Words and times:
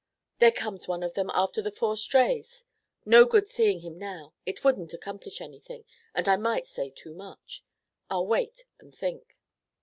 There 0.39 0.51
comes 0.51 0.87
one 0.87 1.03
of 1.03 1.13
them 1.13 1.29
after 1.31 1.61
the 1.61 1.69
four 1.69 1.95
strays. 1.95 2.63
No 3.05 3.23
good 3.23 3.47
seeing 3.47 3.81
him 3.81 3.99
now. 3.99 4.33
It 4.47 4.63
wouldn't 4.63 4.95
accomplish 4.95 5.39
anything, 5.41 5.85
and 6.15 6.27
I 6.27 6.37
might 6.37 6.65
say 6.65 6.89
too 6.89 7.13
much. 7.13 7.63
I'll 8.09 8.25
wait 8.25 8.65
and 8.79 8.95
think." 8.95 9.37